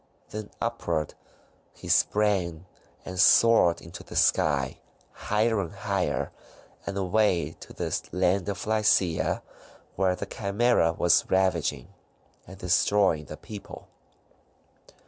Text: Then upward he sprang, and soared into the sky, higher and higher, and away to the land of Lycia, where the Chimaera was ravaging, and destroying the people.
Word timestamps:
Then 0.31 0.49
upward 0.59 1.13
he 1.75 1.87
sprang, 1.87 2.65
and 3.05 3.19
soared 3.19 3.81
into 3.81 4.01
the 4.03 4.15
sky, 4.15 4.79
higher 5.11 5.61
and 5.61 5.71
higher, 5.75 6.31
and 6.87 6.97
away 6.97 7.51
to 7.59 7.71
the 7.71 7.95
land 8.11 8.49
of 8.49 8.65
Lycia, 8.65 9.43
where 9.95 10.15
the 10.15 10.25
Chimaera 10.25 10.93
was 10.93 11.29
ravaging, 11.29 11.93
and 12.47 12.57
destroying 12.57 13.25
the 13.25 13.37
people. 13.37 13.89